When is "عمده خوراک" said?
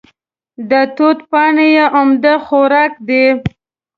1.97-2.93